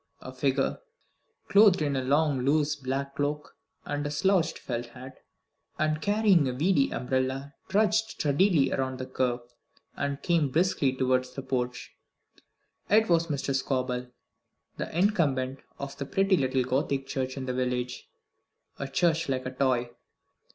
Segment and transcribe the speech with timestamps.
[0.21, 0.79] A figure
[1.47, 3.55] clothed in a long loose black cloak
[3.85, 5.19] and slouched felt hat,
[5.77, 9.41] and carrying a weedy umbrella, trudged sturdily around the curve,
[9.95, 11.91] and came briskly towards the porch.
[12.89, 13.53] It was Mr.
[13.55, 14.07] Scobel,
[14.77, 18.09] the incumbent of the pretty little Gothic church in the village
[18.79, 19.91] a church like a toy.